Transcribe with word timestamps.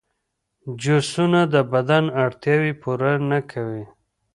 جوسونه 0.81 1.41
د 1.53 1.55
بدن 1.71 2.03
اړتیاوې 2.23 2.73
پوره 2.81 3.13
نه 3.29 3.39
کوي. 3.51 3.83